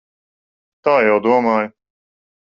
[0.87, 1.69] Tā jau domāju.